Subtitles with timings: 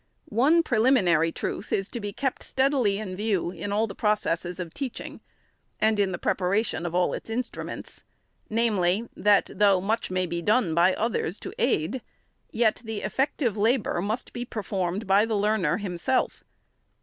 [0.29, 4.73] One preliminary truth is to be kept steadily in view in all the processes of
[4.73, 5.21] teaching,
[5.79, 8.03] and in the preparation of all its instruments;
[8.49, 12.01] viz., that, though much may be done by others to aid,
[12.49, 16.43] yet the effective labor must be per formed by the learner himself.